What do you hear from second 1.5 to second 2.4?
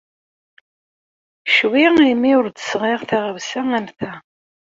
Ccwi imi